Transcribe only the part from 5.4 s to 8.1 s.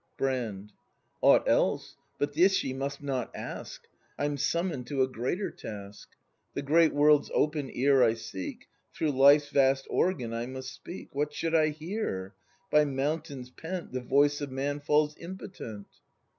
task. The great world's open ear